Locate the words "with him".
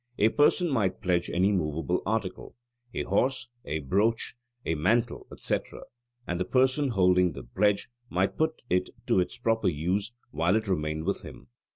11.03-11.49